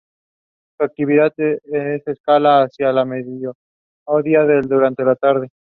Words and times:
Su 0.79 0.83
actividad 0.87 1.31
es 1.37 1.61
escasa 2.07 2.63
hacia 2.63 2.89
el 2.89 3.05
mediodía 3.05 3.51
y 4.31 4.67
durante 4.67 5.05
la 5.05 5.15
tarde. 5.15 5.47